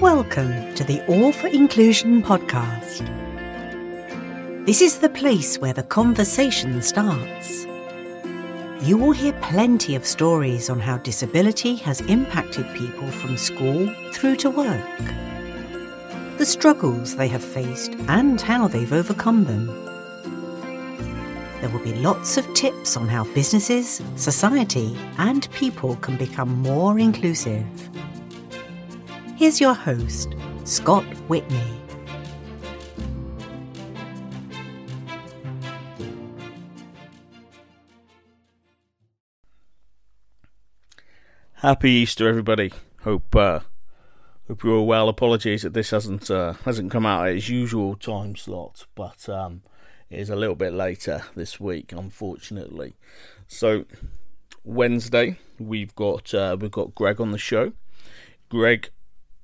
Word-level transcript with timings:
Welcome 0.00 0.74
to 0.74 0.82
the 0.82 1.06
All 1.06 1.30
for 1.30 1.46
Inclusion 1.46 2.20
podcast. 2.20 3.06
This 4.66 4.80
is 4.80 4.98
the 4.98 5.08
place 5.08 5.60
where 5.60 5.72
the 5.72 5.84
conversation 5.84 6.82
starts. 6.82 7.64
You 8.82 8.98
will 8.98 9.12
hear 9.12 9.32
plenty 9.34 9.94
of 9.94 10.04
stories 10.04 10.68
on 10.68 10.80
how 10.80 10.96
disability 10.98 11.76
has 11.76 12.00
impacted 12.00 12.66
people 12.74 13.06
from 13.06 13.36
school 13.36 13.88
through 14.12 14.34
to 14.38 14.50
work, 14.50 14.98
the 16.38 16.44
struggles 16.44 17.14
they 17.14 17.28
have 17.28 17.44
faced, 17.44 17.92
and 18.08 18.40
how 18.40 18.66
they've 18.66 18.92
overcome 18.92 19.44
them. 19.44 19.66
There 21.60 21.70
will 21.70 21.84
be 21.84 21.94
lots 21.94 22.36
of 22.36 22.52
tips 22.54 22.96
on 22.96 23.06
how 23.06 23.32
businesses, 23.32 24.02
society, 24.16 24.98
and 25.18 25.48
people 25.52 25.94
can 25.96 26.16
become 26.16 26.62
more 26.62 26.98
inclusive. 26.98 27.64
Here's 29.36 29.60
your 29.60 29.74
host, 29.74 30.36
Scott 30.62 31.02
Whitney. 31.28 31.60
Happy 41.54 41.90
Easter, 41.90 42.28
everybody. 42.28 42.72
Hope 43.02 43.34
uh, 43.34 43.60
hope 44.46 44.62
you're 44.62 44.74
all 44.76 44.86
well. 44.86 45.08
Apologies 45.08 45.62
that 45.62 45.74
this 45.74 45.90
hasn't 45.90 46.30
uh, 46.30 46.52
hasn't 46.64 46.92
come 46.92 47.04
out 47.04 47.26
at 47.26 47.34
its 47.34 47.48
usual 47.48 47.96
time 47.96 48.36
slot, 48.36 48.86
but 48.94 49.28
um, 49.28 49.62
it 50.10 50.20
is 50.20 50.30
a 50.30 50.36
little 50.36 50.54
bit 50.54 50.72
later 50.72 51.22
this 51.34 51.58
week, 51.58 51.90
unfortunately. 51.90 52.94
So 53.48 53.84
Wednesday 54.62 55.38
we've 55.58 55.94
got 55.96 56.32
uh, 56.32 56.56
we've 56.60 56.70
got 56.70 56.94
Greg 56.94 57.20
on 57.20 57.32
the 57.32 57.38
show. 57.38 57.72
Greg 58.48 58.90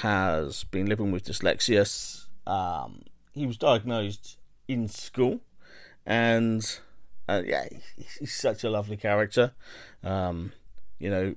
has 0.00 0.64
been 0.64 0.86
living 0.86 1.12
with 1.12 1.24
dyslexia. 1.24 2.26
Um, 2.46 3.02
he 3.32 3.46
was 3.46 3.56
diagnosed 3.56 4.38
in 4.68 4.88
school, 4.88 5.40
and 6.06 6.78
uh, 7.28 7.42
yeah, 7.44 7.68
he's 7.96 8.34
such 8.34 8.64
a 8.64 8.70
lovely 8.70 8.96
character. 8.96 9.52
Um, 10.02 10.52
you 10.98 11.10
know, 11.10 11.34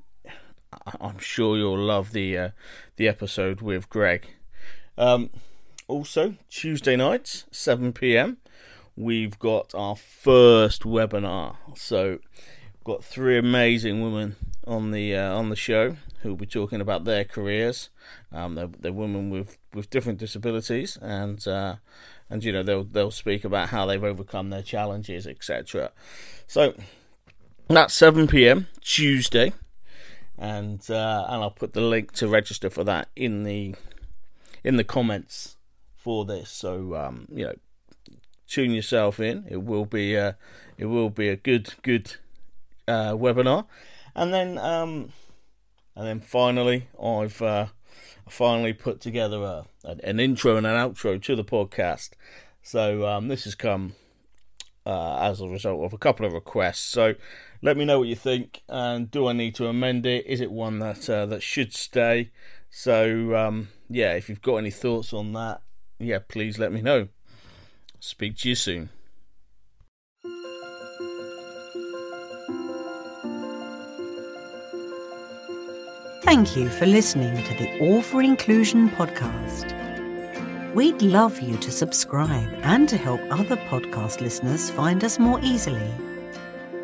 I'm 1.00 1.20
sure 1.20 1.58
you'll 1.58 1.78
love 1.78 2.12
the 2.12 2.38
uh, 2.38 2.50
the 2.98 3.08
episode 3.08 3.62
with 3.62 3.90
Greg. 3.90 4.28
Um, 4.98 5.30
also, 5.88 6.36
Tuesday 6.50 6.96
night, 6.96 7.44
7 7.52 7.94
p.m., 7.94 8.38
we've 8.96 9.38
got 9.38 9.76
our 9.76 9.96
first 9.96 10.84
webinar. 10.84 11.58
So, 11.76 12.20
got 12.86 13.04
three 13.04 13.38
amazing 13.38 14.02
women 14.02 14.38
on 14.66 14.92
the 14.92 15.16
uh, 15.16 15.36
on 15.36 15.50
the 15.50 15.56
show 15.58 15.98
who 16.22 16.30
will 16.30 16.38
be 16.38 16.46
talking 16.46 16.80
about 16.80 17.04
their 17.04 17.26
careers. 17.26 17.90
Um, 18.32 18.56
they're, 18.56 18.68
they're 18.68 18.94
women 18.94 19.30
with, 19.30 19.58
with 19.74 19.90
different 19.90 20.18
disabilities, 20.18 20.98
and 21.02 21.46
uh, 21.46 21.76
and 22.30 22.44
you 22.44 22.54
know 22.54 22.64
they'll 22.64 22.86
they'll 22.86 23.12
speak 23.12 23.44
about 23.44 23.70
how 23.70 23.86
they've 23.86 24.04
overcome 24.04 24.50
their 24.52 24.64
challenges, 24.64 25.28
etc. 25.28 25.92
So 26.48 26.74
that's 27.68 27.94
7 27.94 28.28
p.m. 28.28 28.68
Tuesday 28.80 29.52
and 30.38 30.90
uh, 30.90 31.26
and 31.30 31.42
I'll 31.42 31.52
put 31.52 31.74
the 31.74 31.82
link 31.82 32.12
to 32.14 32.28
register 32.28 32.70
for 32.70 32.84
that 32.84 33.10
in 33.16 33.44
the 33.44 33.76
in 34.64 34.78
the 34.78 34.84
comments 34.84 35.58
for 35.96 36.26
this. 36.26 36.50
So 36.50 36.96
um, 36.96 37.28
you 37.32 37.46
know, 37.46 37.56
tune 38.48 38.72
yourself 38.72 39.20
in. 39.20 39.46
It 39.50 39.64
will 39.64 39.86
be 39.86 40.16
a, 40.16 40.38
it 40.78 40.86
will 40.86 41.10
be 41.10 41.30
a 41.30 41.36
good 41.36 41.74
good 41.84 42.16
uh, 42.88 43.14
webinar, 43.14 43.66
and 44.16 44.34
then 44.34 44.58
um, 44.58 45.12
and 45.96 46.08
then 46.08 46.20
finally 46.20 46.88
I've 47.02 47.42
uh, 47.42 47.68
finally 48.30 48.74
put 48.74 49.00
together 49.02 49.38
a, 49.38 49.66
an 50.04 50.20
intro 50.20 50.58
and 50.58 50.66
an 50.66 50.76
outro 50.76 51.22
to 51.22 51.36
the 51.36 51.44
podcast. 51.44 52.12
So 52.62 53.08
um, 53.08 53.28
this 53.28 53.44
has 53.44 53.56
come 53.56 53.96
uh, 54.86 55.18
as 55.18 55.42
a 55.42 55.48
result 55.48 55.84
of 55.84 55.94
a 55.94 55.98
couple 55.98 56.26
of 56.26 56.34
requests. 56.34 56.80
So 56.82 57.16
let 57.62 57.78
me 57.78 57.86
know 57.86 58.00
what 58.00 58.08
you 58.08 58.16
think, 58.16 58.62
and 58.68 59.10
do 59.10 59.28
I 59.28 59.34
need 59.34 59.56
to 59.56 59.68
amend 59.68 60.06
it? 60.06 60.26
Is 60.26 60.42
it 60.42 60.52
one 60.52 60.80
that 60.80 61.10
uh, 61.10 61.26
that 61.28 61.44
should 61.44 61.74
stay? 61.74 62.32
So 62.70 63.36
um, 63.36 63.70
yeah, 63.90 64.14
if 64.14 64.30
you've 64.30 64.42
got 64.42 64.58
any 64.58 64.72
thoughts 64.72 65.14
on 65.14 65.34
that, 65.34 65.62
yeah, 66.00 66.20
please 66.28 66.60
let 66.60 66.72
me 66.72 66.82
know. 66.82 67.08
Speak 68.00 68.38
to 68.40 68.50
you 68.50 68.56
soon. 68.56 68.90
Thank 76.26 76.58
you 76.58 76.70
for 76.70 76.88
listening 76.88 77.36
to 77.44 77.54
the 77.54 77.80
All 77.80 78.02
for 78.02 78.24
Inclusion 78.24 78.90
podcast. 78.90 79.72
We'd 80.74 81.00
love 81.04 81.40
you 81.40 81.56
to 81.58 81.72
subscribe 81.72 82.50
and 82.64 82.90
to 82.90 82.98
help 82.98 83.22
other 83.30 83.58
podcast 83.70 84.22
listeners 84.22 84.72
find 84.72 85.04
us 85.04 85.20
more 85.20 85.40
easily. 85.44 85.94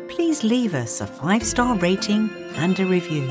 Please 0.08 0.44
leave 0.44 0.76
us 0.76 1.00
a 1.00 1.08
five 1.08 1.42
star 1.42 1.76
rating 1.78 2.30
and 2.54 2.78
a 2.78 2.86
review. 2.86 3.28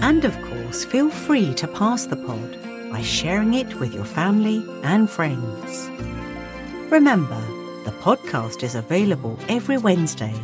And 0.00 0.26
of 0.26 0.38
course, 0.42 0.84
feel 0.84 1.08
free 1.08 1.54
to 1.54 1.66
pass 1.66 2.04
the 2.04 2.16
pod 2.16 2.58
by 2.92 3.00
sharing 3.00 3.54
it 3.54 3.80
with 3.80 3.94
your 3.94 4.04
family 4.04 4.62
and 4.82 5.08
friends. 5.08 5.88
Remember, 6.92 7.40
the 7.86 7.96
podcast 8.02 8.62
is 8.62 8.74
available 8.74 9.38
every 9.48 9.78
Wednesday, 9.78 10.38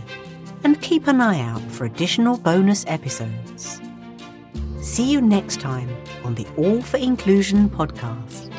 and 0.64 0.80
keep 0.80 1.08
an 1.08 1.20
eye 1.20 1.42
out 1.42 1.62
for 1.70 1.84
additional 1.84 2.38
bonus 2.38 2.86
episodes. 2.88 3.82
See 4.86 5.10
you 5.10 5.20
next 5.20 5.60
time 5.60 5.90
on 6.22 6.36
the 6.36 6.46
All 6.56 6.80
for 6.80 6.98
Inclusion 6.98 7.68
podcast. 7.68 8.55